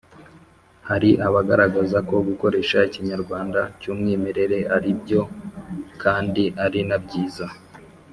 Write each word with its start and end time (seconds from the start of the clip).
hari 0.89 1.09
abagaragaza 1.27 1.97
ko 2.09 2.15
gukoresha 2.27 2.77
ikinyarwanda 2.87 3.59
cy’umwimerere 3.79 4.59
ari 4.75 4.91
byo 5.01 5.21
kandi 6.01 6.43
ari 6.65 6.81
na 6.89 6.97
byiza, 7.03 7.45